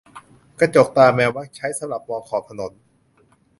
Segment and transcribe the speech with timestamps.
[0.59, 2.71] กระจกตาแมวมักใช้สำหรับมองขอบถนน